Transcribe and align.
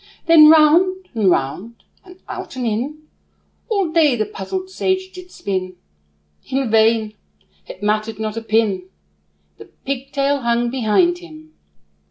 Then 0.25 0.49
round, 0.49 1.09
and 1.13 1.29
round, 1.29 1.83
and 2.03 2.17
out 2.27 2.55
and 2.55 2.65
in, 2.65 3.03
All 3.69 3.91
day 3.91 4.15
the 4.15 4.25
puzzled 4.25 4.71
sage 4.71 5.11
did 5.11 5.29
spin; 5.29 5.75
In 6.49 6.71
vain 6.71 7.13
it 7.67 7.83
mattered 7.83 8.17
not 8.17 8.35
a 8.35 8.41
pin, 8.41 8.89
The 9.59 9.65
pigtail 9.65 10.39
hung 10.41 10.71
behind 10.71 11.19
him. 11.19 11.53